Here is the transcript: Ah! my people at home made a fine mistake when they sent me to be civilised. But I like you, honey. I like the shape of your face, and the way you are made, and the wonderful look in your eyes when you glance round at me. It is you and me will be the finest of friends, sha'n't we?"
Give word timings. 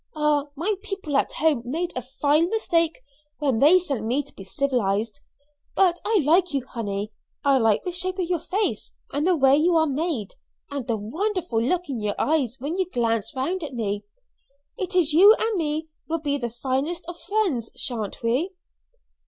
Ah! 0.15 0.47
my 0.55 0.73
people 0.81 1.15
at 1.15 1.33
home 1.33 1.61
made 1.63 1.93
a 1.95 2.01
fine 2.01 2.49
mistake 2.49 3.01
when 3.37 3.59
they 3.59 3.77
sent 3.77 4.03
me 4.03 4.23
to 4.23 4.33
be 4.33 4.43
civilised. 4.43 5.19
But 5.75 5.99
I 6.03 6.23
like 6.25 6.55
you, 6.55 6.65
honey. 6.65 7.11
I 7.43 7.59
like 7.59 7.83
the 7.83 7.91
shape 7.91 8.17
of 8.17 8.27
your 8.27 8.39
face, 8.39 8.89
and 9.13 9.27
the 9.27 9.35
way 9.35 9.55
you 9.57 9.75
are 9.75 9.85
made, 9.85 10.33
and 10.71 10.87
the 10.87 10.97
wonderful 10.97 11.61
look 11.61 11.87
in 11.87 11.99
your 12.01 12.15
eyes 12.17 12.55
when 12.57 12.77
you 12.79 12.89
glance 12.89 13.35
round 13.35 13.61
at 13.63 13.75
me. 13.75 14.03
It 14.75 14.95
is 14.95 15.13
you 15.13 15.35
and 15.37 15.55
me 15.55 15.89
will 16.09 16.17
be 16.19 16.39
the 16.39 16.49
finest 16.49 17.07
of 17.07 17.21
friends, 17.21 17.69
sha'n't 17.75 18.23
we?" 18.23 18.53